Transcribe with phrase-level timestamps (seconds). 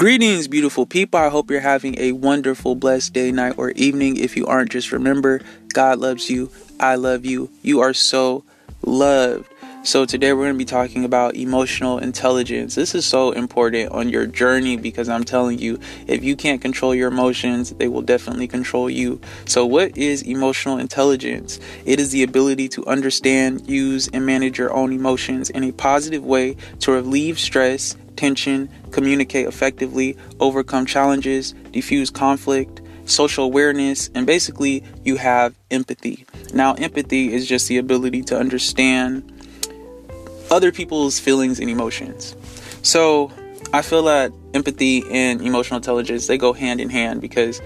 [0.00, 1.20] Greetings, beautiful people.
[1.20, 4.16] I hope you're having a wonderful, blessed day, night, or evening.
[4.16, 5.42] If you aren't, just remember
[5.74, 6.50] God loves you.
[6.80, 7.50] I love you.
[7.60, 8.42] You are so
[8.80, 9.52] loved.
[9.82, 12.76] So, today we're going to be talking about emotional intelligence.
[12.76, 16.94] This is so important on your journey because I'm telling you, if you can't control
[16.94, 19.20] your emotions, they will definitely control you.
[19.44, 21.60] So, what is emotional intelligence?
[21.84, 26.24] It is the ability to understand, use, and manage your own emotions in a positive
[26.24, 34.84] way to relieve stress tension, communicate effectively, overcome challenges, diffuse conflict, social awareness, and basically
[35.04, 36.26] you have empathy.
[36.52, 39.24] Now, empathy is just the ability to understand
[40.50, 42.36] other people's feelings and emotions.
[42.82, 43.32] So,
[43.72, 47.60] I feel that empathy and emotional intelligence they go hand in hand because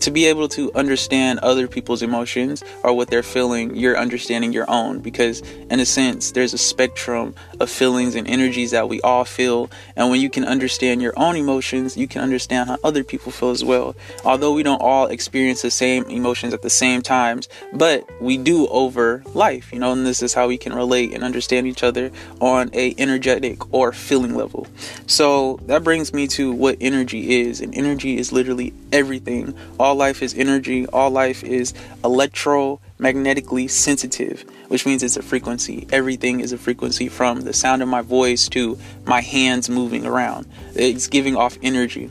[0.00, 4.68] to be able to understand other people's emotions or what they're feeling you're understanding your
[4.70, 9.24] own because in a sense there's a spectrum of feelings and energies that we all
[9.24, 9.70] feel.
[9.96, 13.50] And when you can understand your own emotions you can understand how other people feel
[13.50, 13.94] as well.
[14.24, 18.66] Although we don't all experience the same emotions at the same times but we do
[18.68, 22.10] over life you know and this is how we can relate and understand each other
[22.40, 24.66] on a energetic or feeling level.
[25.06, 29.54] So that brings me to what energy is, and energy is literally everything.
[29.78, 35.86] All life is energy, all life is electromagnetically sensitive, which means it's a frequency.
[35.92, 40.46] Everything is a frequency from the sound of my voice to my hands moving around.
[40.74, 42.10] It's giving off energy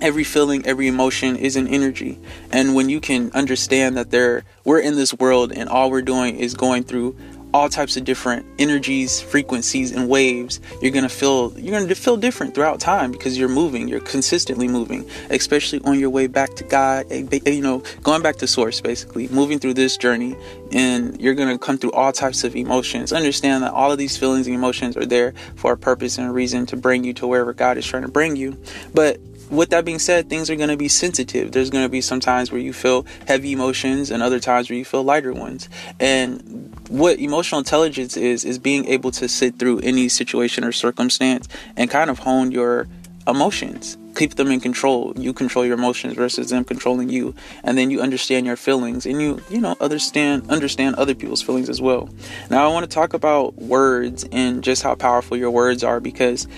[0.00, 2.18] every feeling every emotion is an energy
[2.52, 6.36] and when you can understand that there we're in this world and all we're doing
[6.36, 7.16] is going through
[7.54, 10.60] all types of different energies, frequencies, and waves.
[10.82, 13.88] You're gonna feel you're gonna feel different throughout time because you're moving.
[13.88, 17.06] You're consistently moving, especially on your way back to God.
[17.10, 20.36] Eh, eh, you know, going back to source, basically moving through this journey,
[20.72, 23.12] and you're gonna come through all types of emotions.
[23.12, 26.32] Understand that all of these feelings and emotions are there for a purpose and a
[26.32, 28.56] reason to bring you to wherever God is trying to bring you.
[28.94, 29.18] But
[29.50, 31.52] with that being said, things are going to be sensitive.
[31.52, 34.78] There's going to be some times where you feel heavy emotions and other times where
[34.78, 35.68] you feel lighter ones.
[35.98, 41.48] And what emotional intelligence is, is being able to sit through any situation or circumstance
[41.76, 42.88] and kind of hone your
[43.26, 43.96] emotions.
[44.16, 45.12] Keep them in control.
[45.16, 47.34] You control your emotions versus them controlling you.
[47.62, 51.68] And then you understand your feelings and you, you know, understand understand other people's feelings
[51.68, 52.08] as well.
[52.50, 56.48] Now I want to talk about words and just how powerful your words are because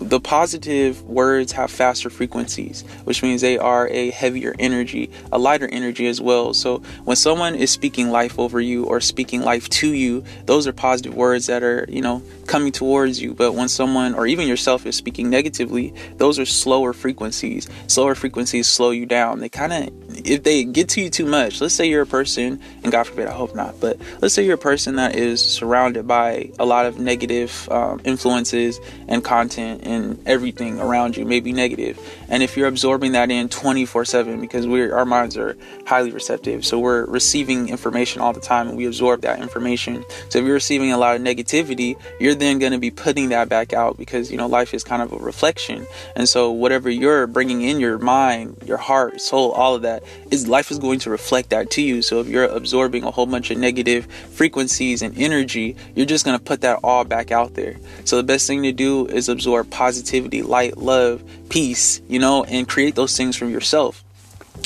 [0.00, 5.68] the positive words have faster frequencies, which means they are a heavier energy, a lighter
[5.68, 6.54] energy as well.
[6.54, 10.72] So when someone is speaking life over you or speaking life to you, those are
[10.72, 13.34] positive words that are, you know, coming towards you.
[13.34, 17.68] But when someone or even yourself is speaking negatively, those are slower frequencies.
[17.86, 19.40] Slower frequencies slow you down.
[19.40, 22.60] They kind of if they get to you too much, let's say you're a person,
[22.82, 26.06] and God forbid, I hope not, but let's say you're a person that is surrounded
[26.06, 31.98] by a lot of negative um, influences and content and everything around you, maybe negative.
[32.28, 36.66] And if you're absorbing that in 24 7, because we're, our minds are highly receptive,
[36.66, 40.04] so we're receiving information all the time and we absorb that information.
[40.28, 43.48] So if you're receiving a lot of negativity, you're then going to be putting that
[43.48, 45.86] back out because, you know, life is kind of a reflection.
[46.14, 50.48] And so whatever you're bringing in your mind, your heart, soul, all of that, is
[50.48, 52.02] life is going to reflect that to you.
[52.02, 56.38] So if you're absorbing a whole bunch of negative frequencies and energy, you're just going
[56.38, 57.76] to put that all back out there.
[58.04, 62.66] So the best thing to do is absorb positivity, light, love, peace, you know, and
[62.66, 64.02] create those things from yourself.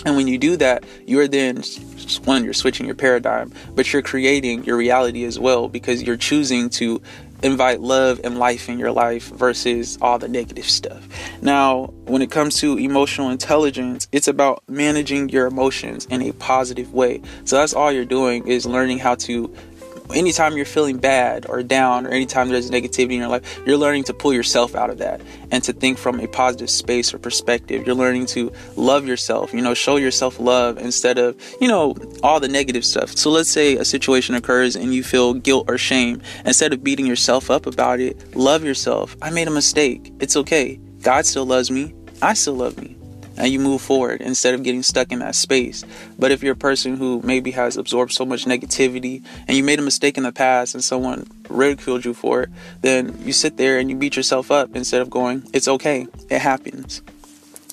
[0.07, 1.65] And when you do that, you're then
[2.25, 6.71] one, you're switching your paradigm, but you're creating your reality as well because you're choosing
[6.71, 7.03] to
[7.43, 11.09] invite love and life in your life versus all the negative stuff.
[11.43, 16.93] Now, when it comes to emotional intelligence, it's about managing your emotions in a positive
[16.93, 17.21] way.
[17.45, 19.53] So that's all you're doing is learning how to
[20.13, 24.05] anytime you're feeling bad or down or anytime there's negativity in your life, you're learning
[24.05, 27.87] to pull yourself out of that and to think from a positive space or perspective.
[27.87, 32.41] You're learning to love yourself, you know, show yourself love instead of, you know, all
[32.41, 33.17] the negative stuff.
[33.17, 36.23] So let's say a situation occurs and you feel guilt or shame.
[36.45, 39.17] Instead of beating yourself up about it, love yourself.
[39.23, 40.13] I made a mistake.
[40.21, 40.79] It's okay.
[41.03, 41.95] God still loves me.
[42.23, 43.00] I still love me
[43.41, 45.83] and you move forward instead of getting stuck in that space.
[46.19, 49.79] But if you're a person who maybe has absorbed so much negativity and you made
[49.79, 52.51] a mistake in the past and someone ridiculed you for it,
[52.83, 56.41] then you sit there and you beat yourself up instead of going, it's okay, it
[56.41, 57.03] happens.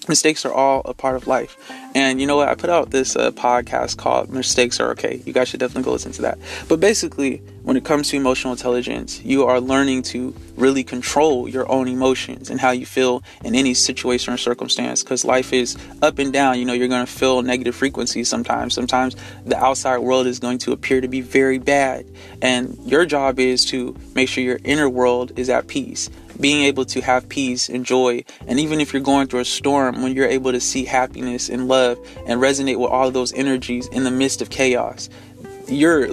[0.08, 1.58] Mistakes are all a part of life.
[1.96, 2.48] And you know what?
[2.48, 5.22] I put out this uh, podcast called Mistakes Are Okay.
[5.26, 6.38] You guys should definitely go listen to that.
[6.68, 11.70] But basically, when it comes to emotional intelligence, you are learning to really control your
[11.70, 16.18] own emotions and how you feel in any situation or circumstance because life is up
[16.18, 16.58] and down.
[16.58, 18.74] You know, you're going to feel negative frequencies sometimes.
[18.74, 22.06] Sometimes the outside world is going to appear to be very bad.
[22.42, 26.10] And your job is to make sure your inner world is at peace.
[26.40, 28.24] Being able to have peace and joy.
[28.48, 31.68] And even if you're going through a storm, when you're able to see happiness and
[31.68, 31.98] love
[32.28, 35.10] and resonate with all those energies in the midst of chaos,
[35.68, 36.08] you're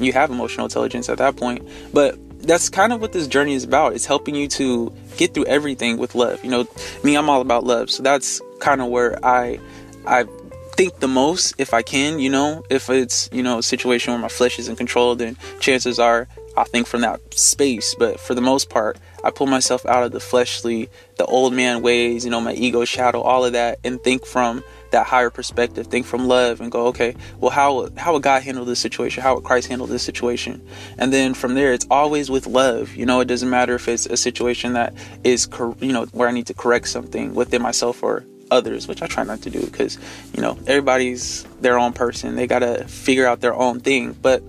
[0.00, 1.66] you have emotional intelligence at that point.
[1.92, 3.94] But that's kind of what this journey is about.
[3.94, 6.44] It's helping you to get through everything with love.
[6.44, 6.66] You know,
[7.04, 7.90] me, I'm all about love.
[7.90, 9.58] So that's kind of where I
[10.06, 10.24] I
[10.72, 14.20] think the most if I can, you know, if it's, you know, a situation where
[14.20, 17.94] my flesh is in control, then chances are I'll think from that space.
[17.98, 21.82] But for the most part, I pull myself out of the fleshly, the old man
[21.82, 25.86] ways, you know, my ego shadow, all of that, and think from that higher perspective,
[25.86, 29.22] think from love and go, okay, well, how, how would God handle this situation?
[29.22, 30.66] How would Christ handle this situation?
[30.98, 32.94] And then from there, it's always with love.
[32.94, 34.94] You know, it doesn't matter if it's a situation that
[35.24, 35.48] is,
[35.80, 39.24] you know, where I need to correct something within myself or others, which I try
[39.24, 39.98] not to do because,
[40.34, 42.36] you know, everybody's their own person.
[42.36, 44.12] They got to figure out their own thing.
[44.12, 44.42] But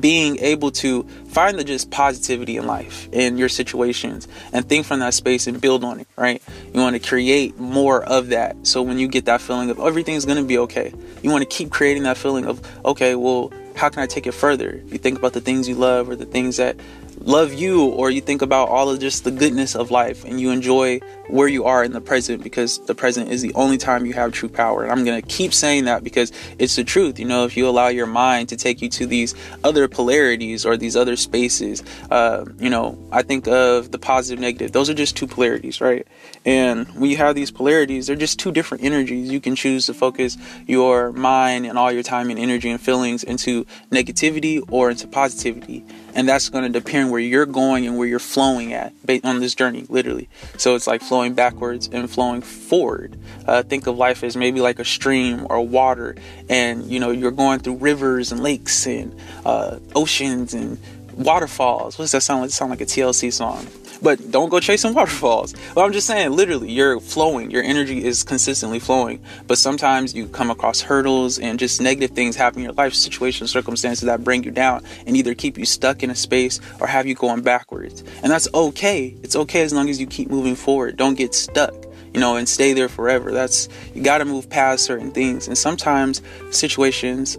[0.00, 5.00] being able to find the just positivity in life in your situations and think from
[5.00, 6.42] that space and build on it right?
[6.72, 8.66] You want to create more of that.
[8.66, 10.92] So when you get that feeling of everything's going to be okay
[11.22, 14.32] you want to keep creating that feeling of okay well how can i take it
[14.32, 14.80] further?
[14.86, 16.76] You think about the things you love or the things that
[17.20, 20.50] love you or you think about all of just the goodness of life and you
[20.50, 24.12] enjoy where you are in the present because the present is the only time you
[24.12, 24.82] have true power.
[24.82, 27.18] And i'm going to keep saying that because it's the truth.
[27.18, 30.76] You know if you allow your mind to take you to these other polarities or
[30.76, 34.72] these other spaces uh, you know i think of the positive negative.
[34.72, 36.06] Those are just two polarities right?
[36.44, 39.30] And when you have these polarities they're just two different energies.
[39.30, 43.22] You can choose to focus your mind and all your time and energy and feelings
[43.24, 45.84] into negativity or into positivity
[46.14, 49.40] and that's going to depend where you're going and where you're flowing at based on
[49.40, 50.28] this journey literally.
[50.56, 53.18] So it's like flowing backwards and flowing forward.
[53.46, 56.16] Uh, think of life as maybe like a stream or water
[56.48, 59.14] and you know you're going through rivers and lakes and
[59.44, 60.78] uh, oceans and
[61.16, 61.98] waterfalls.
[61.98, 62.48] What does that sound like?
[62.48, 63.66] It sound like a tlc song
[64.02, 65.54] but don't go chasing waterfalls.
[65.74, 67.50] Well, I'm just saying, literally, you're flowing.
[67.50, 69.22] Your energy is consistently flowing.
[69.46, 73.50] But sometimes you come across hurdles and just negative things happen in your life, situations,
[73.50, 77.06] circumstances that bring you down and either keep you stuck in a space or have
[77.06, 78.02] you going backwards.
[78.22, 79.16] And that's okay.
[79.22, 80.96] It's okay as long as you keep moving forward.
[80.96, 81.74] Don't get stuck
[82.14, 83.32] you know, and stay there forever.
[83.32, 85.48] That's you got to move past certain things.
[85.48, 87.36] And sometimes situations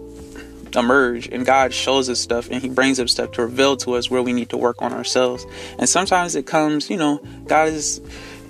[0.74, 4.10] emerge and God shows us stuff and he brings up stuff to reveal to us
[4.10, 5.46] where we need to work on ourselves.
[5.78, 8.00] And sometimes it comes, you know, God is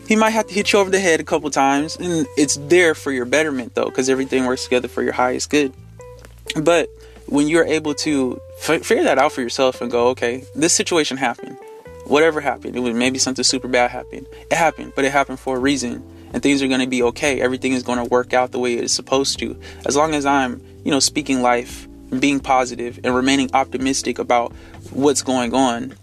[0.08, 2.94] he might have to hit you over the head a couple times and it's there
[2.94, 5.72] for your betterment though because everything works together for your highest good.
[6.60, 6.88] But
[7.26, 11.16] when you're able to f- figure that out for yourself and go, okay, this situation
[11.16, 11.56] happened.
[12.06, 14.26] Whatever happened, it was maybe something super bad happened.
[14.48, 17.40] It happened, but it happened for a reason and things are going to be okay.
[17.40, 19.58] Everything is going to work out the way it is supposed to.
[19.86, 24.52] As long as I'm, you know, speaking life being positive and remaining optimistic about
[24.90, 25.94] what's going on,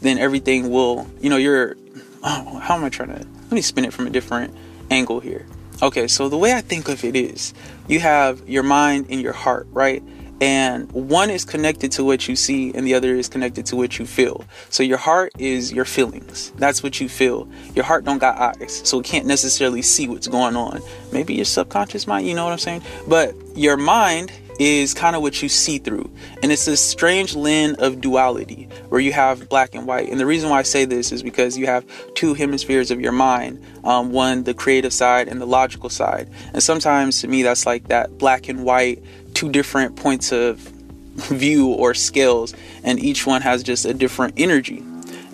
[0.00, 1.76] then everything will, you know, you're,
[2.22, 4.54] oh, how am I trying to, let me spin it from a different
[4.90, 5.46] angle here.
[5.82, 7.52] Okay, so the way I think of it is
[7.86, 10.02] you have your mind and your heart, right?
[10.40, 13.98] And one is connected to what you see, and the other is connected to what
[13.98, 14.44] you feel.
[14.68, 16.52] So your heart is your feelings.
[16.56, 17.48] That's what you feel.
[17.74, 20.82] Your heart don't got eyes, so it can't necessarily see what's going on.
[21.10, 22.82] Maybe your subconscious mind, you know what I'm saying?
[23.08, 26.10] But your mind is kind of what you see through.
[26.42, 30.08] And it's this strange lens of duality where you have black and white.
[30.08, 33.12] And the reason why I say this is because you have two hemispheres of your
[33.12, 36.28] mind um, one, the creative side, and the logical side.
[36.52, 39.02] And sometimes to me, that's like that black and white,
[39.34, 40.58] two different points of
[41.16, 44.82] view or scales, and each one has just a different energy.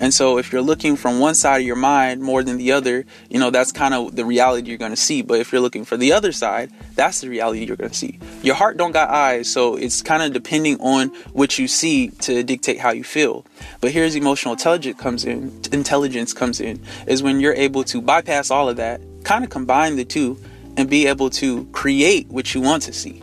[0.03, 3.07] And so if you're looking from one side of your mind more than the other,
[3.31, 5.23] you know, that's kind of the reality you're going to see.
[5.23, 8.19] But if you're looking for the other side, that's the reality you're going to see.
[8.43, 12.43] Your heart don't got eyes, so it's kind of depending on what you see to
[12.43, 13.47] dictate how you feel.
[13.81, 18.51] But here's emotional intelligence comes in, intelligence comes in is when you're able to bypass
[18.51, 20.37] all of that, kind of combine the two
[20.77, 23.23] and be able to create what you want to see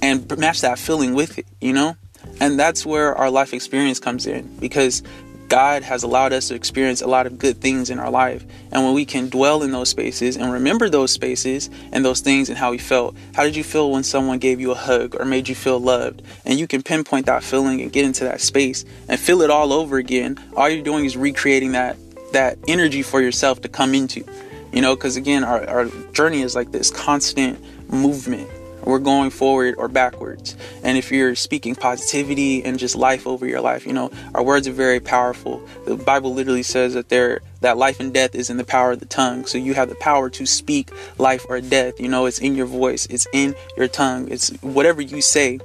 [0.00, 1.94] and match that feeling with it, you know?
[2.40, 5.02] And that's where our life experience comes in because
[5.50, 8.46] God has allowed us to experience a lot of good things in our life.
[8.70, 12.48] And when we can dwell in those spaces and remember those spaces and those things
[12.48, 15.24] and how we felt, how did you feel when someone gave you a hug or
[15.24, 16.22] made you feel loved?
[16.44, 19.72] And you can pinpoint that feeling and get into that space and feel it all
[19.72, 20.38] over again.
[20.56, 21.96] All you're doing is recreating that
[22.32, 24.24] that energy for yourself to come into.
[24.72, 27.58] You know, because again, our, our journey is like this constant
[27.92, 28.48] movement
[28.84, 30.56] we're going forward or backwards.
[30.82, 34.66] And if you're speaking positivity and just life over your life, you know, our words
[34.68, 35.62] are very powerful.
[35.86, 39.00] The Bible literally says that there that life and death is in the power of
[39.00, 39.44] the tongue.
[39.44, 42.00] So you have the power to speak life or death.
[42.00, 45.60] You know, it's in your voice, it's in your tongue, it's whatever you say.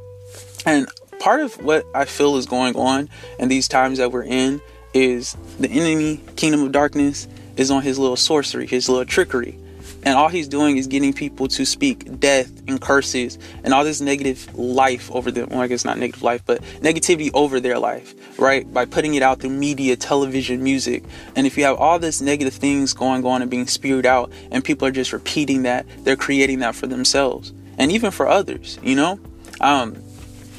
[0.65, 0.87] And
[1.19, 4.61] part of what I feel is going on in these times that we're in
[4.93, 9.57] is the enemy, kingdom of darkness, is on his little sorcery, his little trickery.
[10.05, 14.01] And all he's doing is getting people to speak death and curses and all this
[14.01, 15.49] negative life over them.
[15.49, 18.71] Well, I guess not negative life, but negativity over their life, right?
[18.71, 21.03] By putting it out through media, television, music.
[21.35, 24.63] And if you have all this negative things going on and being spewed out, and
[24.63, 28.95] people are just repeating that, they're creating that for themselves and even for others, you
[28.95, 29.19] know?
[29.59, 29.95] Um,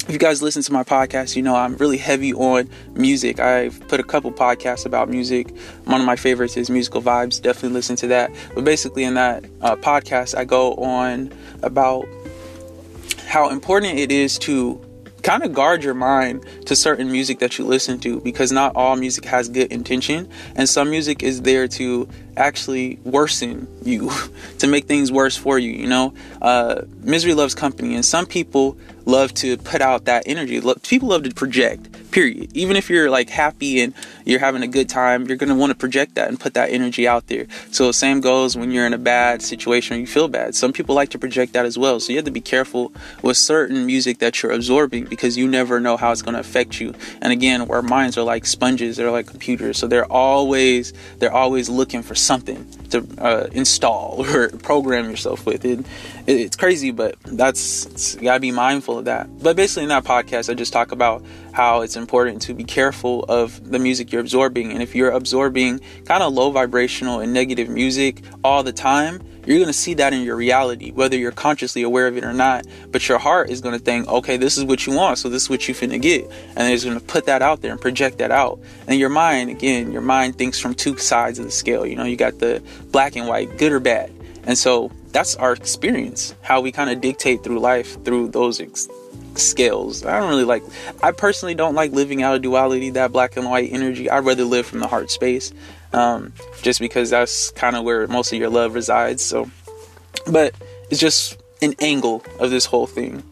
[0.06, 3.40] if you guys listen to my podcast, you know I'm really heavy on music.
[3.40, 5.52] I've put a couple podcasts about music.
[5.84, 7.42] One of my favorites is Musical Vibes.
[7.42, 8.30] Definitely listen to that.
[8.54, 11.32] But basically, in that uh, podcast, I go on
[11.62, 12.06] about
[13.26, 14.80] how important it is to
[15.26, 18.94] kind of guard your mind to certain music that you listen to because not all
[18.94, 24.08] music has good intention and some music is there to actually worsen you
[24.58, 26.14] to make things worse for you you know?
[26.40, 30.60] Uh, misery loves company and some people love to put out that energy.
[30.84, 32.50] People love to project period.
[32.56, 33.92] Even if you're like happy and
[34.24, 36.70] you're having a good time you're going to want to project that and put that
[36.70, 37.46] energy out there.
[37.70, 40.54] So same goes when you're in a bad situation or you feel bad.
[40.54, 42.00] Some people like to project that as well.
[42.00, 45.78] So you have to be careful with certain music that you're absorbing because you never
[45.78, 46.94] know how it's going to affect you.
[47.20, 48.96] And again our minds are like sponges.
[48.96, 49.76] They're like computers.
[49.76, 55.66] So they're always they're always looking for something to uh, install or program yourself with.
[55.66, 55.84] It,
[56.26, 59.28] it's crazy but that's gotta be mindful of that.
[59.42, 61.22] But basically in that podcast i just talk about
[61.56, 64.72] how it's important to be careful of the music you're absorbing.
[64.72, 69.56] And if you're absorbing kind of low vibrational and negative music all the time, you're
[69.56, 72.66] going to see that in your reality, whether you're consciously aware of it or not.
[72.90, 75.44] But your heart is going to think, okay, this is what you want, so this
[75.44, 76.30] is what you finna get.
[76.56, 78.60] And it's going to put that out there and project that out.
[78.86, 81.86] And your mind, again, your mind thinks from two sides of the scale.
[81.86, 84.12] You know, you got the black and white, good or bad.
[84.44, 88.60] And so that's our experience, how we kind of dictate through life through those
[89.38, 90.04] scales.
[90.04, 90.62] I don't really like,
[91.02, 94.10] I personally don't like living out of duality, that black and white energy.
[94.10, 95.52] I'd rather live from the heart space,
[95.92, 99.24] um, just because that's kind of where most of your love resides.
[99.24, 99.50] So,
[100.26, 100.54] but
[100.90, 103.22] it's just an angle of this whole thing.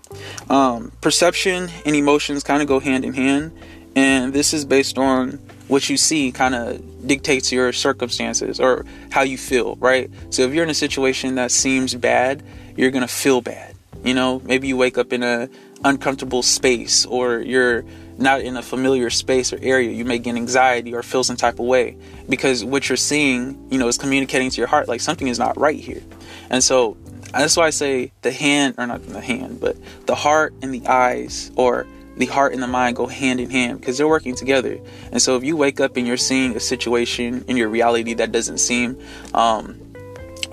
[0.49, 3.53] Um, perception and emotions kind of go hand in hand,
[3.97, 9.23] and this is based on what you see kind of dictates your circumstances or how
[9.23, 10.11] you feel, right?
[10.31, 12.43] So if you're in a situation that seems bad,
[12.77, 13.75] you're gonna feel bad.
[14.05, 15.49] You know, maybe you wake up in a
[15.85, 17.85] uncomfortable space or you're
[18.19, 21.55] not in a familiar space or area, you may get anxiety or feel some type
[21.55, 21.97] of way
[22.29, 25.59] because what you're seeing, you know, is communicating to your heart like something is not
[25.59, 26.03] right here.
[26.51, 26.97] And so
[27.33, 29.77] that's why I say the hand, or not the hand, but
[30.07, 31.87] the heart and the eyes, or
[32.17, 34.79] the heart and the mind go hand in hand because they're working together.
[35.11, 38.31] And so if you wake up and you're seeing a situation in your reality that
[38.31, 38.99] doesn't seem
[39.35, 39.81] um,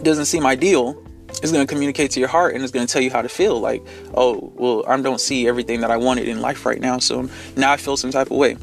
[0.01, 1.01] doesn't seem ideal,
[1.41, 3.29] it's going to communicate to your heart and it's going to tell you how to
[3.29, 3.59] feel.
[3.59, 3.83] Like
[4.13, 6.99] oh well i don't see everything that i wanted in life right now.
[6.99, 8.57] So now i feel some type of way.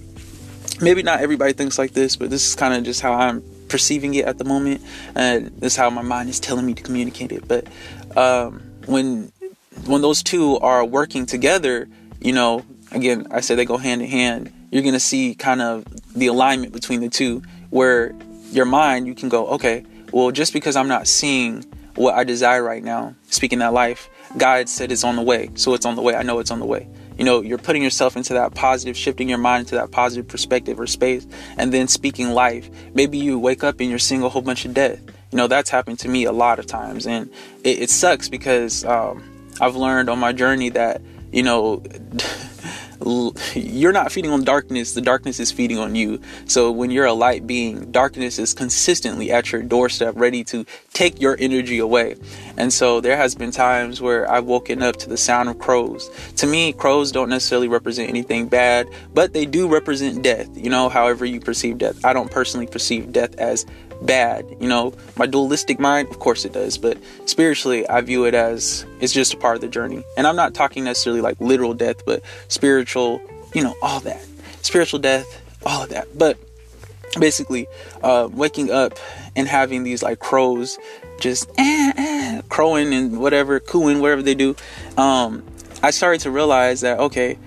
[0.80, 4.14] Maybe not everybody thinks like this but this is kind of just how i'm perceiving
[4.14, 4.80] it at the moment.
[5.14, 7.46] And this is how my mind is telling me to communicate it.
[7.46, 7.66] But
[8.16, 9.30] um, when
[9.86, 11.88] when those two are working together
[12.20, 15.62] you know again i say they go hand in hand you're going to see kind
[15.62, 15.84] of
[16.14, 18.14] the alignment between the two where
[18.50, 21.64] your mind you can go okay well just because i'm not seeing
[21.94, 25.50] what I desire right now, speaking that life, God said it's on the way.
[25.54, 26.14] So it's on the way.
[26.14, 26.88] I know it's on the way.
[27.18, 30.78] You know, you're putting yourself into that positive, shifting your mind into that positive perspective
[30.78, 31.26] or space,
[31.56, 32.70] and then speaking life.
[32.94, 35.00] Maybe you wake up and you're seeing a whole bunch of death.
[35.32, 37.06] You know, that's happened to me a lot of times.
[37.06, 37.30] And
[37.64, 41.02] it, it sucks because um, I've learned on my journey that,
[41.32, 41.82] you know,
[43.54, 46.20] you're not feeding on darkness the darkness is feeding on you.
[46.46, 51.20] So when you're a light being darkness is consistently at your doorstep ready to take
[51.20, 52.16] your energy away.
[52.56, 56.10] And so there has been times where i've woken up to the sound of crows.
[56.36, 60.88] To me crows don't necessarily represent anything bad but they do represent death you know
[60.88, 62.04] however you perceive death.
[62.04, 63.64] I don't personally perceive death as
[64.02, 64.46] bad.
[64.60, 68.86] You know, my dualistic mind, of course it does, but spiritually, I view it as
[69.00, 70.04] it's just a part of the journey.
[70.16, 73.20] And I'm not talking necessarily like literal death, but spiritual,
[73.54, 74.24] you know, all that.
[74.62, 75.26] Spiritual death,
[75.64, 76.06] all of that.
[76.16, 76.38] But
[77.18, 77.66] basically,
[78.02, 78.98] uh, waking up
[79.36, 80.78] and having these like crows
[81.20, 84.54] just eh, eh, crowing and whatever, cooing, whatever they do,
[84.96, 85.44] um,
[85.82, 87.38] I started to realize that, okay,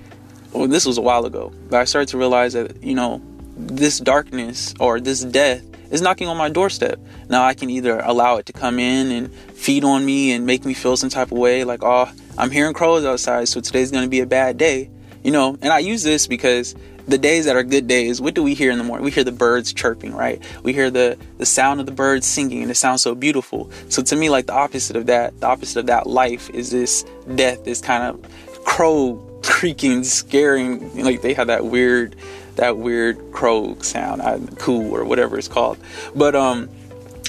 [0.53, 3.21] well, this was a while ago, but I started to realize that, you know,
[3.55, 6.99] this darkness or this death is knocking on my doorstep.
[7.29, 10.65] Now I can either allow it to come in and feed on me and make
[10.65, 14.07] me feel some type of way, like, oh, I'm hearing crows outside, so today's gonna
[14.07, 14.89] be a bad day.
[15.23, 16.73] You know, and I use this because
[17.07, 19.03] the days that are good days, what do we hear in the morning?
[19.03, 20.41] We hear the birds chirping, right?
[20.63, 23.69] We hear the the sound of the birds singing, and it sounds so beautiful.
[23.89, 27.05] So to me, like the opposite of that, the opposite of that life is this
[27.35, 31.03] death, this kind of crow creaking, scaring.
[31.03, 32.15] Like they have that weird
[32.55, 35.77] that weird crow sound, I, coo or whatever it's called.
[36.15, 36.69] But um,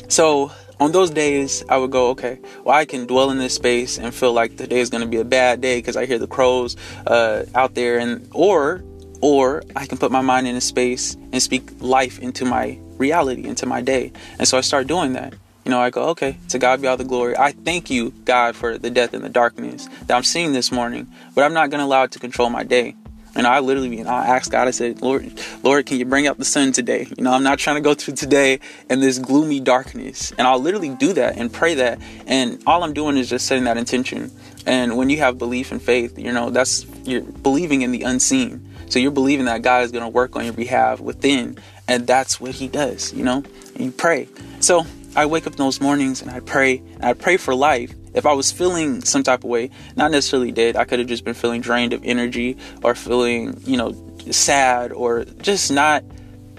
[0.09, 3.99] so on those days, I would go, okay, well, I can dwell in this space
[3.99, 6.19] and feel like the day is going to be a bad day because I hear
[6.19, 6.77] the crows
[7.07, 8.83] uh, out there, and or
[9.21, 13.45] or I can put my mind in a space and speak life into my reality,
[13.45, 14.13] into my day.
[14.39, 15.35] And so I start doing that.
[15.65, 17.37] You know, I go, okay, to God be all the glory.
[17.37, 21.07] I thank you, God, for the death and the darkness that I'm seeing this morning,
[21.37, 22.97] but I'm not going to allow it to control my day.
[23.35, 26.27] And I literally, you know, I asked God, I said, Lord, Lord, can you bring
[26.27, 27.07] out the sun today?
[27.17, 28.61] You know, I'm not trying to go through today
[28.91, 30.33] in this gloomy darkness.
[30.33, 32.01] And I'll literally do that and pray that.
[32.27, 34.31] And all I'm doing is just setting that intention.
[34.67, 38.69] And when you have belief and faith, you know, that's, you're believing in the unseen.
[38.89, 41.57] So you're believing that God is going to work on your behalf within.
[41.89, 43.43] And that's what he does, you know,
[43.75, 44.29] and you pray.
[44.61, 44.87] So
[45.17, 48.33] I wake up those mornings and I pray and I pray for life if I
[48.33, 51.61] was feeling some type of way, not necessarily dead, I could have just been feeling
[51.61, 53.95] drained of energy or feeling, you know,
[54.31, 56.05] sad or just not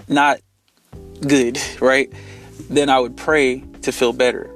[0.08, 0.40] not
[1.26, 2.12] good, right?
[2.70, 4.50] Then I would pray to feel better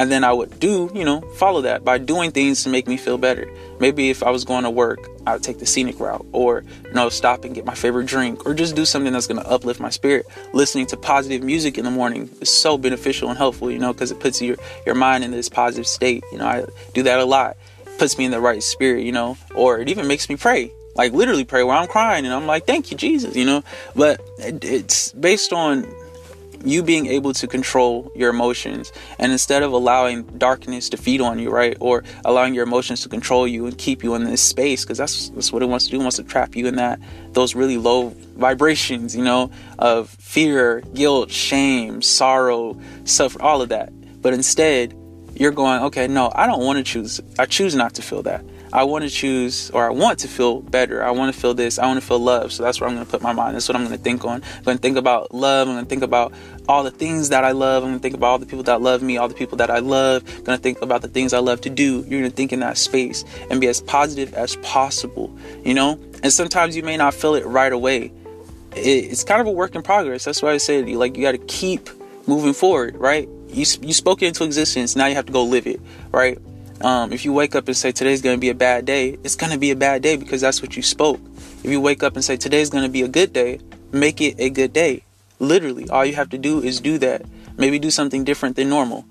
[0.00, 2.96] and then I would do, you know, follow that by doing things to make me
[2.96, 3.48] feel better.
[3.78, 6.92] Maybe if I was going to work, I would take the scenic route or, you
[6.92, 9.80] know, stop and get my favorite drink or just do something that's going to uplift
[9.80, 10.26] my spirit.
[10.52, 14.10] Listening to positive music in the morning is so beneficial and helpful, you know, because
[14.10, 16.24] it puts your, your mind in this positive state.
[16.32, 17.56] You know, I do that a lot.
[17.98, 21.12] Puts me in the right spirit, you know, or it even makes me pray like
[21.12, 23.64] literally pray where I'm crying and I'm like, thank you, Jesus, you know.
[23.96, 25.82] But it's based on
[26.64, 31.38] you being able to control your emotions and instead of allowing darkness to feed on
[31.38, 34.84] you right or allowing your emotions to control you and keep you in this space
[34.84, 36.00] because that's, that's what it wants to do.
[36.00, 37.00] It wants to trap you in that
[37.32, 43.92] those really low vibrations you know of fear guilt shame sorrow suffer all of that.
[44.22, 44.94] But instead
[45.36, 48.44] you're going okay no i don't want to choose i choose not to feel that
[48.74, 51.04] I want to choose or I want to feel better.
[51.04, 51.78] I want to feel this.
[51.78, 52.52] I want to feel love.
[52.52, 53.54] So that's where I'm going to put my mind.
[53.54, 54.42] That's what I'm going to think on.
[54.42, 55.68] I'm going to think about love.
[55.68, 56.34] I'm going to think about
[56.68, 57.84] all the things that I love.
[57.84, 59.70] I'm going to think about all the people that love me, all the people that
[59.70, 60.24] I love.
[60.26, 61.98] I'm going to think about the things I love to do.
[62.08, 65.32] You're going to think in that space and be as positive as possible,
[65.64, 65.92] you know?
[66.24, 68.12] And sometimes you may not feel it right away.
[68.74, 70.24] It's kind of a work in progress.
[70.24, 71.90] That's why I said, like, you got to keep
[72.26, 73.28] moving forward, right?
[73.50, 74.96] You, you spoke it into existence.
[74.96, 76.38] Now you have to go live it, right?
[76.84, 79.36] Um, if you wake up and say today's going to be a bad day, it's
[79.36, 81.18] going to be a bad day because that's what you spoke.
[81.64, 84.34] If you wake up and say today's going to be a good day, make it
[84.38, 85.02] a good day.
[85.38, 87.22] Literally, all you have to do is do that.
[87.56, 89.06] Maybe do something different than normal.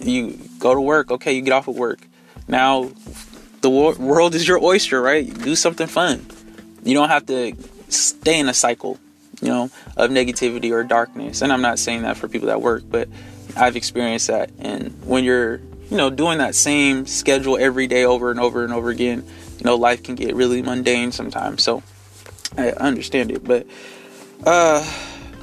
[0.00, 2.00] You go to work, okay, you get off of work.
[2.48, 2.90] Now,
[3.60, 5.30] the world is your oyster, right?
[5.42, 6.24] Do something fun.
[6.82, 7.52] You don't have to
[7.90, 8.98] stay in a cycle,
[9.42, 9.64] you know,
[9.98, 11.42] of negativity or darkness.
[11.42, 13.06] And I'm not saying that for people that work, but
[13.54, 14.50] I've experienced that.
[14.58, 18.72] And when you're you know, doing that same schedule every day over and over and
[18.72, 19.24] over again,
[19.58, 21.62] you know, life can get really mundane sometimes.
[21.62, 21.82] So
[22.56, 23.44] I understand it.
[23.44, 23.66] But
[24.44, 24.84] uh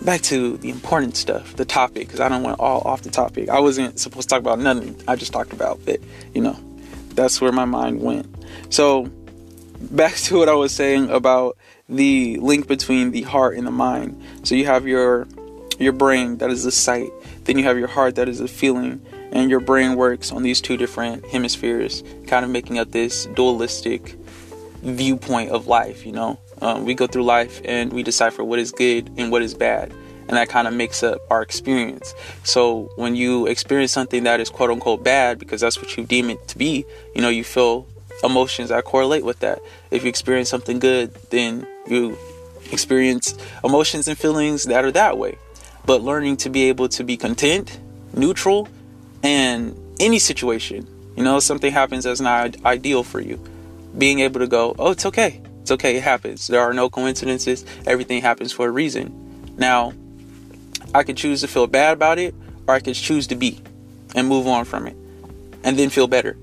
[0.03, 3.49] back to the important stuff, the topic, because I don't want all off the topic.
[3.49, 5.01] I wasn't supposed to talk about nothing.
[5.07, 6.03] I just talked about it,
[6.33, 6.57] you know.
[7.15, 8.27] That's where my mind went.
[8.69, 9.09] So
[9.79, 14.21] back to what I was saying about the link between the heart and the mind.
[14.43, 15.27] So you have your
[15.79, 17.09] your brain that is the sight,
[17.43, 19.05] then you have your heart that is the feeling,
[19.35, 24.15] and your brain works on these two different hemispheres, kind of making up this dualistic
[24.81, 26.05] viewpoint of life.
[26.05, 29.41] You know, um, we go through life and we decipher what is good and what
[29.41, 29.91] is bad,
[30.27, 32.15] and that kind of makes up our experience.
[32.43, 36.29] So when you experience something that is quote unquote bad, because that's what you deem
[36.29, 37.85] it to be, you know, you feel
[38.23, 39.59] emotions that correlate with that.
[39.91, 42.17] If you experience something good, then you
[42.71, 45.37] experience emotions and feelings that are that way.
[45.85, 47.79] But learning to be able to be content,
[48.13, 48.69] neutral,
[49.25, 53.43] and any situation, you know, something happens that's not ideal for you,
[53.97, 55.41] being able to go, oh, it's okay.
[55.61, 55.95] It's okay.
[55.95, 56.45] It happens.
[56.45, 57.65] There are no coincidences.
[57.87, 59.55] Everything happens for a reason.
[59.57, 59.93] Now,
[60.93, 62.35] I could choose to feel bad about it,
[62.67, 63.59] or I could choose to be
[64.13, 64.95] and move on from it
[65.63, 66.37] and then feel better.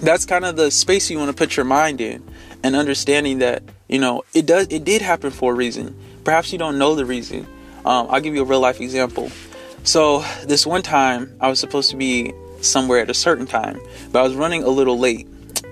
[0.00, 2.24] That's kind of the space you want to put your mind in
[2.64, 5.96] and understanding that, you know, it does, it did happen for a reason.
[6.24, 7.46] Perhaps you don't know the reason.
[7.84, 9.30] Um, I'll give you a real life example.
[9.88, 13.80] So this one time, I was supposed to be somewhere at a certain time,
[14.12, 15.26] but I was running a little late,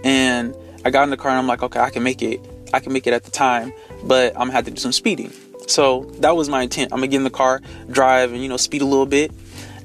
[0.04, 0.54] and
[0.86, 2.40] I got in the car and I'm like, okay, I can make it.
[2.72, 3.74] I can make it at the time,
[4.04, 5.30] but I'm gonna have to do some speeding.
[5.66, 6.94] So that was my intent.
[6.94, 9.32] I'm gonna get in the car, drive, and you know, speed a little bit,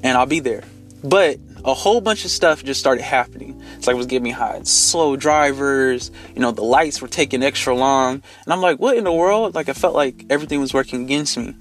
[0.02, 0.64] and I'll be there.
[1.04, 3.62] But a whole bunch of stuff just started happening.
[3.76, 4.66] It's like it was getting me hot.
[4.66, 8.22] Slow drivers, you know, the lights were taking extra long.
[8.44, 9.54] And I'm like, what in the world?
[9.54, 11.54] Like I felt like everything was working against me.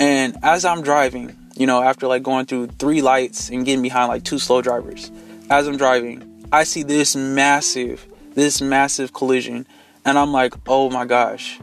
[0.00, 4.08] And as I'm driving, you know, after like going through three lights and getting behind
[4.08, 5.10] like two slow drivers.
[5.48, 9.66] As I'm driving, I see this massive, this massive collision,
[10.04, 11.58] and I'm like, oh my gosh,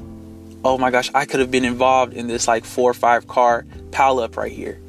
[0.66, 3.66] oh my gosh, I could have been involved in this like four or five car
[3.92, 4.80] pile up right here.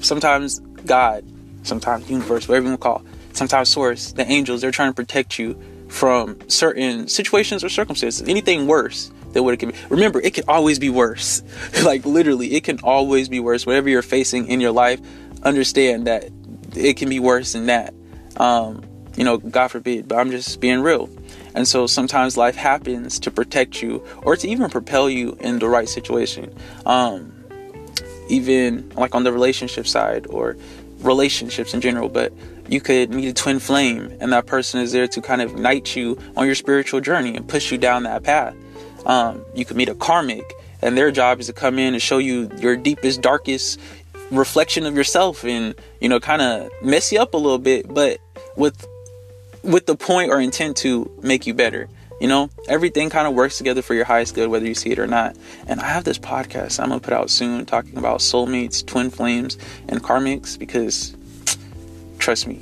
[0.00, 1.24] Sometimes God,
[1.62, 5.38] sometimes universe, whatever you want to call, sometimes source, the angels, they're trying to protect
[5.38, 8.28] you from certain situations or circumstances.
[8.28, 9.76] Anything worse than what it can be.
[9.88, 11.42] Remember, it can always be worse.
[11.84, 13.66] like literally, it can always be worse.
[13.66, 15.00] Whatever you're facing in your life,
[15.42, 16.30] understand that
[16.74, 17.94] it can be worse than that.
[18.36, 18.84] Um,
[19.16, 21.10] you know, God forbid, but I'm just being real.
[21.54, 25.68] And so sometimes life happens to protect you or to even propel you in the
[25.68, 26.54] right situation.
[26.86, 27.34] Um,
[28.28, 30.56] even like on the relationship side or
[31.00, 32.32] relationships in general, but
[32.68, 35.96] you could meet a twin flame and that person is there to kind of ignite
[35.96, 38.54] you on your spiritual journey and push you down that path.
[39.08, 42.18] Um, you could meet a karmic and their job is to come in and show
[42.18, 43.80] you your deepest, darkest
[44.30, 48.18] reflection of yourself and, you know, kind of mess you up a little bit, but
[48.56, 48.86] with
[49.64, 51.88] with the point or intent to make you better.
[52.20, 54.98] You know, everything kind of works together for your highest good, whether you see it
[54.98, 55.36] or not.
[55.66, 59.56] And I have this podcast I'm gonna put out soon talking about soulmates, twin flames,
[59.88, 61.16] and karmics because
[62.18, 62.60] trust me,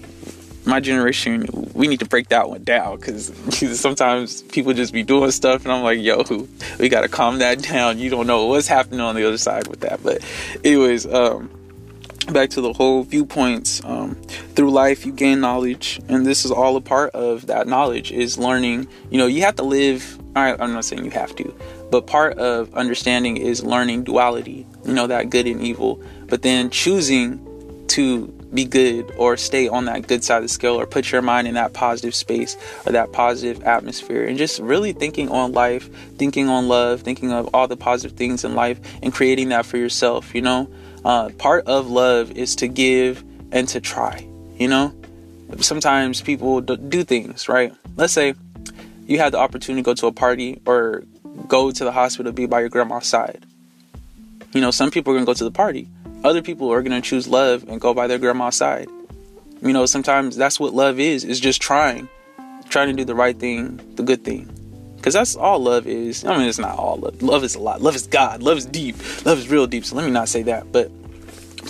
[0.67, 3.27] my generation, we need to break that one down because
[3.81, 6.25] sometimes people just be doing stuff, and I'm like, yo,
[6.79, 7.99] we gotta calm that down.
[7.99, 10.03] You don't know what's happening on the other side with that.
[10.03, 10.25] But,
[10.65, 11.51] anyways, um,
[12.33, 14.15] back to the whole viewpoints um,
[14.55, 18.37] through life you gain knowledge and this is all a part of that knowledge is
[18.37, 21.55] learning you know you have to live i'm not saying you have to
[21.91, 26.69] but part of understanding is learning duality you know that good and evil but then
[26.69, 27.41] choosing
[27.87, 28.27] to
[28.57, 31.47] be good or stay on that good side of the scale or put your mind
[31.47, 36.49] in that positive space or that positive atmosphere and just really thinking on life thinking
[36.49, 40.35] on love thinking of all the positive things in life and creating that for yourself
[40.35, 40.69] you know
[41.07, 44.27] uh, part of love is to give and to try,
[44.59, 44.93] you know?
[45.61, 47.73] Sometimes people do things, right?
[47.97, 48.35] Let's say
[49.07, 51.05] you had the opportunity to go to a party or
[51.47, 53.47] go to the hospital to be by your grandma's side.
[54.53, 55.89] You know, some people are going to go to the party.
[56.25, 58.89] Other people are going to choose love and go by their grandma's side.
[59.63, 62.09] You know, sometimes that's what love is, is just trying.
[62.69, 64.51] Trying to do the right thing, the good thing.
[64.97, 66.25] Because that's all love is.
[66.25, 67.23] I mean, it's not all love.
[67.23, 67.81] Love is a lot.
[67.81, 68.43] Love is God.
[68.43, 68.97] Love is deep.
[69.25, 69.85] Love is real deep.
[69.85, 70.73] So let me not say that.
[70.73, 70.91] But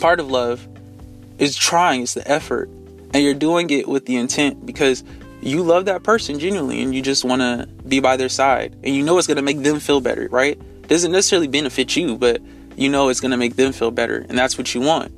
[0.00, 0.66] part of love
[1.38, 2.68] is trying, it's the effort.
[3.12, 5.04] And you're doing it with the intent because
[5.42, 8.74] you love that person genuinely and you just want to be by their side.
[8.82, 10.58] And you know it's going to make them feel better, right?
[10.88, 12.40] Doesn't necessarily benefit you, but
[12.76, 14.26] you know it's going to make them feel better.
[14.28, 15.12] And that's what you want,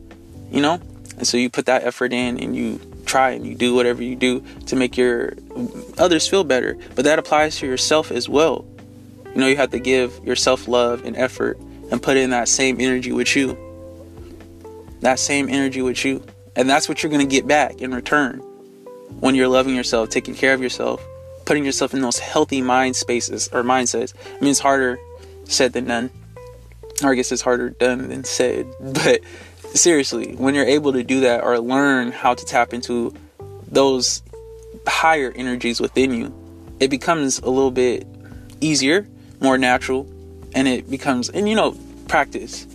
[0.51, 0.81] you know?
[1.17, 4.15] And so you put that effort in and you try and you do whatever you
[4.15, 5.33] do to make your
[5.99, 6.79] others feel better.
[6.95, 8.65] But that applies to yourself as well.
[9.35, 11.59] You know, you have to give yourself love and effort
[11.91, 13.57] and put in that same energy with you.
[15.01, 16.23] That same energy with you.
[16.55, 18.39] And that's what you're going to get back in return
[19.21, 21.05] when you're loving yourself, taking care of yourself,
[21.45, 24.13] putting yourself in those healthy mind spaces or mindsets.
[24.27, 24.99] I mean, it's harder
[25.45, 26.11] said than done.
[27.03, 28.67] Or I guess it's harder done than said.
[28.81, 29.21] But
[29.75, 33.15] seriously, when you're able to do that or learn how to tap into
[33.71, 34.23] those
[34.87, 36.35] higher energies within you,
[36.81, 38.07] it becomes a little bit
[38.61, 39.07] easier,
[39.41, 40.09] more natural,
[40.55, 41.77] and it becomes, and you know,
[42.09, 42.67] practice.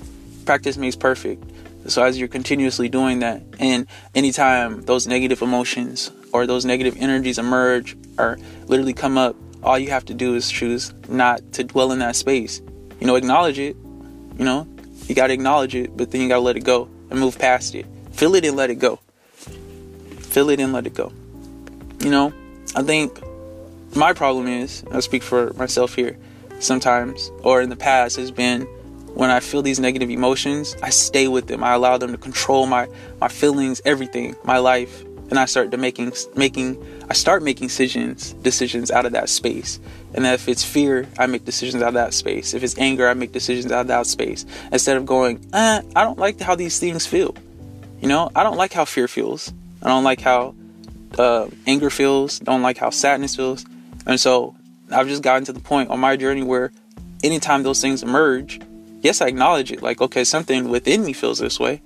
[0.45, 1.43] Practice makes perfect.
[1.87, 7.37] So as you're continuously doing that, and anytime those negative emotions or those negative energies
[7.37, 11.91] emerge or literally come up, all you have to do is choose not to dwell
[11.91, 12.61] in that space.
[12.99, 13.75] You know, acknowledge it.
[14.37, 14.67] You know,
[15.07, 17.37] you got to acknowledge it, but then you got to let it go and move
[17.37, 17.85] past it.
[18.11, 18.99] Feel it and let it go.
[20.19, 21.11] Feel it and let it go.
[21.99, 22.33] You know,
[22.75, 23.19] I think
[23.95, 26.17] my problem is, I speak for myself here
[26.59, 28.67] sometimes, or in the past, has been
[29.13, 31.63] when I feel these negative emotions, I stay with them.
[31.63, 32.87] I allow them to control my,
[33.21, 35.03] my feelings, everything, my life.
[35.29, 39.79] And I start to making making I start making decisions decisions out of that space.
[40.13, 42.53] And if it's fear, I make decisions out of that space.
[42.53, 44.45] If it's anger, I make decisions out of that space.
[44.71, 47.35] Instead of going, eh, I don't like how these things feel.
[47.99, 49.51] You know, I don't like how fear feels.
[49.81, 50.55] I don't like how
[51.17, 52.39] uh, anger feels.
[52.39, 53.65] Don't like how sadness feels.
[54.05, 54.55] And so
[54.91, 56.71] I've just gotten to the point on my journey where
[57.23, 58.59] anytime those things emerge,
[59.01, 59.81] yes, I acknowledge it.
[59.81, 61.81] Like, okay, something within me feels this way.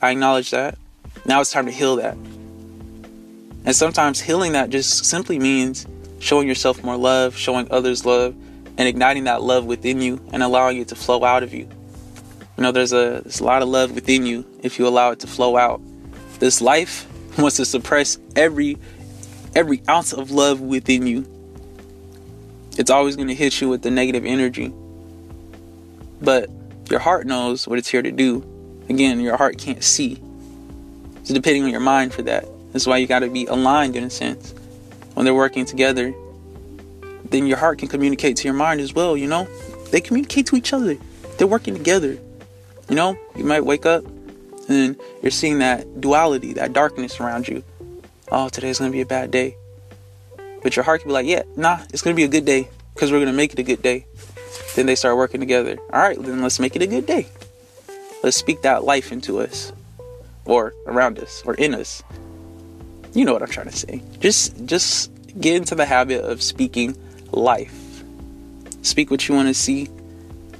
[0.00, 0.78] I acknowledge that.
[1.24, 2.16] Now it's time to heal that.
[3.66, 5.86] And sometimes healing that just simply means
[6.20, 8.34] showing yourself more love, showing others love,
[8.78, 11.68] and igniting that love within you and allowing it to flow out of you.
[12.56, 15.18] You know, there's a there's a lot of love within you if you allow it
[15.20, 15.80] to flow out.
[16.38, 17.06] This life
[17.38, 18.78] wants to suppress every
[19.56, 21.26] every ounce of love within you.
[22.78, 24.72] It's always going to hit you with the negative energy.
[26.22, 26.50] But
[26.88, 28.44] your heart knows what it's here to do.
[28.88, 30.22] Again, your heart can't see.
[31.16, 32.46] It's depending on your mind for that.
[32.76, 34.52] That's why you got to be aligned in a sense.
[35.14, 36.12] When they're working together,
[37.30, 39.48] then your heart can communicate to your mind as well, you know?
[39.90, 40.98] they communicate to each other.
[41.38, 42.18] They're working together.
[42.90, 44.04] You know, you might wake up
[44.68, 47.64] and you're seeing that duality, that darkness around you.
[48.30, 49.56] Oh, today's gonna be a bad day.
[50.62, 53.10] But your heart can be like, yeah, nah, it's gonna be a good day because
[53.10, 54.04] we're gonna make it a good day.
[54.74, 55.78] Then they start working together.
[55.94, 57.26] All right, then let's make it a good day.
[58.22, 59.72] Let's speak that life into us,
[60.44, 62.02] or around us, or in us.
[63.16, 64.02] You know what I'm trying to say.
[64.20, 66.96] Just, just get into the habit of speaking
[67.32, 67.74] life.
[68.82, 69.88] Speak what you want to see,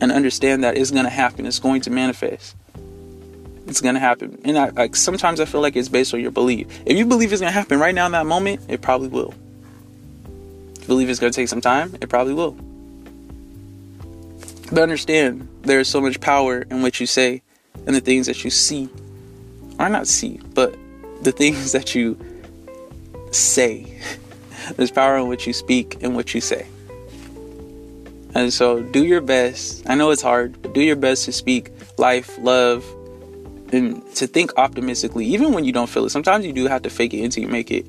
[0.01, 1.47] and understand that it's gonna happen.
[1.47, 2.57] It's going to manifest
[3.66, 4.40] it's gonna happen.
[4.45, 6.66] And I like sometimes I feel like it's based on your belief.
[6.87, 9.35] If you believe it's gonna happen right now in that moment, it probably will.
[10.77, 12.57] If you believe it's gonna take some time, it probably will.
[14.73, 17.42] But understand there's so much power in what you say
[17.87, 18.88] and the things that you see.
[19.79, 20.77] Or not see, but
[21.23, 22.19] the things that you
[23.37, 24.01] say.
[24.77, 26.66] there's power in what you speak and what you say.
[28.35, 29.88] And so do your best.
[29.88, 32.85] I know it's hard, but do your best to speak life, love,
[33.72, 36.11] and to think optimistically, even when you don't feel it.
[36.11, 37.87] Sometimes you do have to fake it until you make it.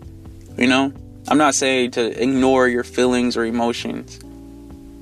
[0.58, 0.94] You know,
[1.28, 4.20] I'm not saying to ignore your feelings or emotions.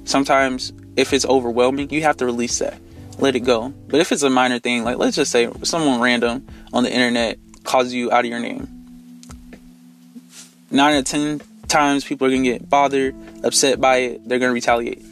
[0.05, 2.79] Sometimes, if it's overwhelming, you have to release that,
[3.19, 3.69] let it go.
[3.87, 7.37] But if it's a minor thing, like let's just say someone random on the internet
[7.63, 8.67] calls you out of your name,
[10.71, 14.27] nine out of ten times people are gonna get bothered, upset by it.
[14.27, 15.03] They're gonna retaliate.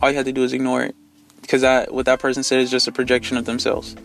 [0.00, 0.94] All you have to do is ignore it
[1.40, 3.96] because that what that person said is just a projection of themselves.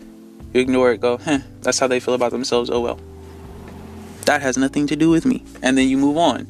[0.52, 2.70] You ignore it, go, huh, that's how they feel about themselves.
[2.70, 2.98] Oh well.
[4.26, 5.42] That has nothing to do with me.
[5.62, 6.48] And then you move on.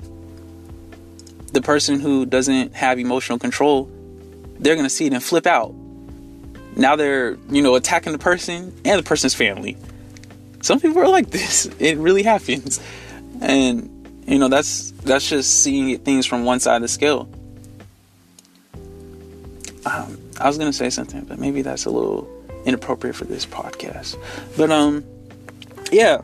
[1.52, 3.90] The person who doesn't have emotional control,
[4.58, 5.74] they're gonna see it and flip out.
[6.76, 9.76] Now they're, you know, attacking the person and the person's family.
[10.62, 11.66] Some people are like this.
[11.78, 12.80] It really happens.
[13.40, 17.28] And you know, that's that's just seeing things from one side of the scale.
[19.86, 22.28] Um, I was gonna say something, but maybe that's a little
[22.64, 24.16] inappropriate for this podcast.
[24.56, 25.04] But um,
[25.90, 26.20] yeah,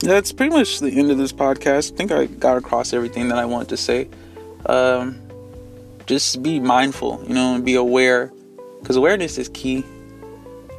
[0.00, 1.92] that's pretty much the end of this podcast.
[1.92, 4.08] I think I got across everything that I wanted to say.
[4.66, 5.20] Um,
[6.06, 8.32] just be mindful, you know, and be aware,
[8.80, 9.82] because awareness is key.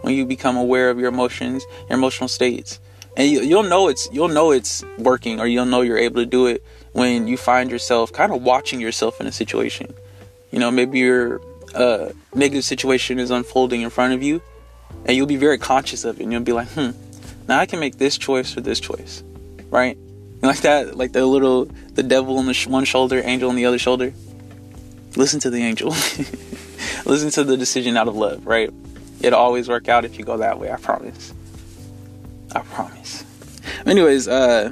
[0.02, 2.80] When you become aware of your emotions, your emotional states,
[3.18, 6.26] and you, you'll know it's you'll know it's working, or you'll know you're able to
[6.26, 9.94] do it when you find yourself kind of watching yourself in a situation.
[10.52, 11.42] You know, maybe you're
[11.74, 14.42] a negative situation is unfolding in front of you,
[15.06, 16.92] and you'll be very conscious of it, and you'll be like, hmm,
[17.48, 19.24] now I can make this choice or this choice,
[19.70, 19.96] right?
[19.96, 23.56] And like that, like the little, the devil on the sh- one shoulder, angel on
[23.56, 24.14] the other shoulder.
[25.16, 25.90] Listen to the angel.
[27.06, 28.72] Listen to the decision out of love, right?
[29.22, 30.72] It'll always work out if you go that way.
[30.72, 31.34] I promise.
[32.54, 33.24] I promise.
[33.86, 34.72] Anyways, uh,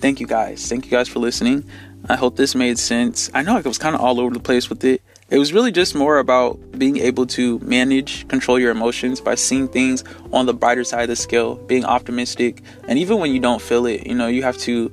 [0.00, 0.68] thank you guys.
[0.68, 1.64] Thank you guys for listening.
[2.08, 3.30] I hope this made sense.
[3.34, 5.02] I know I was kind of all over the place with it.
[5.28, 9.66] It was really just more about being able to manage, control your emotions by seeing
[9.66, 13.60] things on the brighter side of the scale, being optimistic, and even when you don't
[13.60, 14.88] feel it, you know, you have to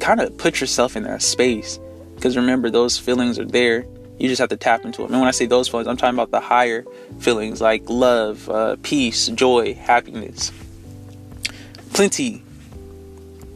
[0.00, 1.78] kind of put yourself in that space.
[2.14, 3.84] Because remember, those feelings are there.
[4.18, 5.12] You just have to tap into them.
[5.12, 6.84] And when I say those feelings, I'm talking about the higher
[7.20, 10.50] feelings like love, uh, peace, joy, happiness,
[11.98, 12.44] plenty,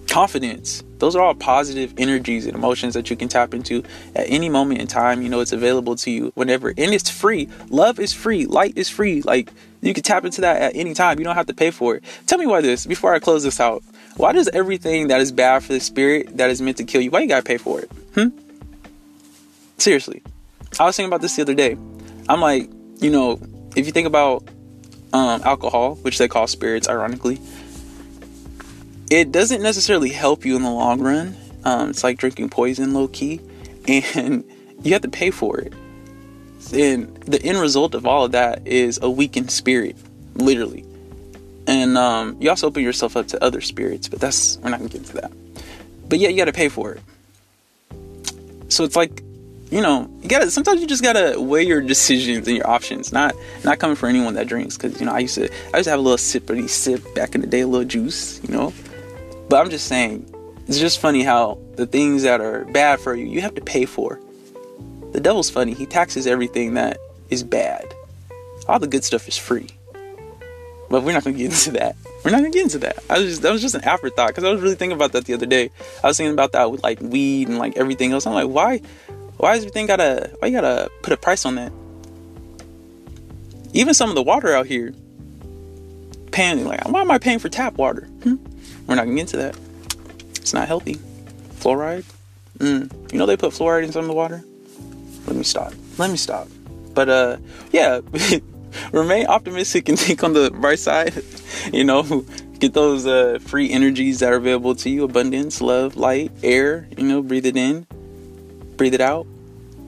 [0.08, 3.84] confidence, those are all positive energies and emotions that you can tap into
[4.16, 5.22] at any moment in time.
[5.22, 7.48] You know, it's available to you whenever, and it's free.
[7.68, 8.46] Love is free.
[8.46, 9.22] Light is free.
[9.22, 11.20] Like, you can tap into that at any time.
[11.20, 12.04] You don't have to pay for it.
[12.26, 13.84] Tell me why this, before I close this out.
[14.16, 17.12] Why does everything that is bad for the spirit, that is meant to kill you,
[17.12, 17.92] why you gotta pay for it?
[18.16, 18.30] Hmm?
[19.78, 20.20] Seriously.
[20.80, 21.76] I was thinking about this the other day.
[22.28, 23.40] I'm like, you know,
[23.76, 24.42] if you think about
[25.12, 27.38] um, alcohol, which they call spirits, ironically,
[29.12, 31.36] it doesn't necessarily help you in the long run.
[31.64, 33.40] Um, it's like drinking poison, low key,
[33.88, 34.42] and
[34.82, 35.74] you have to pay for it.
[36.72, 39.96] And the end result of all of that is a weakened spirit,
[40.34, 40.84] literally.
[41.66, 44.88] And um, you also open yourself up to other spirits, but that's we're not gonna
[44.88, 45.32] get into that.
[46.08, 47.02] But yeah, you got to pay for it.
[48.68, 49.22] So it's like,
[49.70, 50.50] you know, you gotta.
[50.50, 53.12] Sometimes you just gotta weigh your decisions and your options.
[53.12, 55.84] Not not coming for anyone that drinks, because you know I used to I used
[55.84, 58.54] to have a little sip sippity sip back in the day, a little juice, you
[58.54, 58.72] know.
[59.52, 60.34] But I'm just saying,
[60.66, 63.84] it's just funny how the things that are bad for you, you have to pay
[63.84, 64.18] for.
[65.12, 65.74] The devil's funny.
[65.74, 66.96] He taxes everything that
[67.28, 67.84] is bad.
[68.66, 69.68] All the good stuff is free.
[70.88, 71.96] But we're not gonna get into that.
[72.24, 73.04] We're not gonna get into that.
[73.10, 75.26] I was just, that was just an afterthought because I was really thinking about that
[75.26, 75.70] the other day.
[76.02, 78.26] I was thinking about that with like weed and like everything else.
[78.26, 78.78] I'm like, why,
[79.36, 81.72] why is everything gotta, why you gotta put a price on that?
[83.74, 84.94] Even some of the water out here,
[86.30, 88.06] paying like, why am I paying for tap water?
[88.22, 88.36] Hmm?
[88.92, 89.56] We're not gonna get into that.
[90.36, 90.96] It's not healthy.
[91.60, 92.04] Fluoride?
[92.58, 93.10] Mm.
[93.10, 94.44] You know they put fluoride in some of the water?
[95.26, 95.72] Let me stop.
[95.96, 96.46] Let me stop.
[96.92, 97.36] But uh,
[97.70, 98.00] yeah,
[98.92, 101.24] remain optimistic and think on the bright side.
[101.72, 102.26] you know,
[102.58, 106.86] get those uh, free energies that are available to you: abundance, love, light, air.
[106.98, 107.86] You know, breathe it in,
[108.76, 109.26] breathe it out.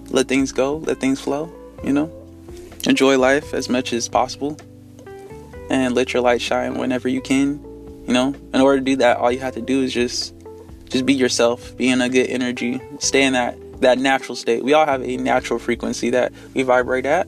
[0.08, 0.78] Let things go.
[0.78, 1.52] Let things flow.
[1.84, 2.10] You know,
[2.86, 4.56] enjoy life as much as possible,
[5.68, 7.73] and let your light shine whenever you can.
[8.06, 10.34] You know, in order to do that, all you have to do is just
[10.88, 14.62] just be yourself, be in a good energy, stay in that that natural state.
[14.62, 17.26] We all have a natural frequency that we vibrate at.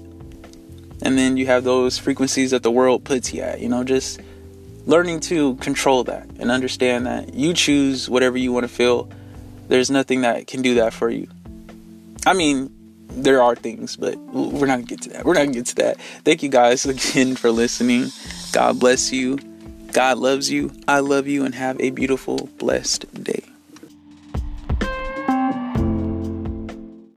[1.03, 4.21] And then you have those frequencies that the world puts you at, you know, just
[4.87, 9.11] learning to control that and understand that you choose whatever you want to feel.
[9.69, 11.29] There's nothing that can do that for you.
[12.25, 12.73] I mean,
[13.11, 15.25] there are things, but we're not gonna get to that.
[15.25, 16.01] We're not gonna get to that.
[16.25, 18.11] Thank you guys again for listening.
[18.53, 19.39] God bless you.
[19.97, 20.73] God loves you.
[20.87, 23.45] I love you, and have a beautiful, blessed day.